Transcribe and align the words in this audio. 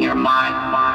your 0.00 0.14
mind. 0.14 0.87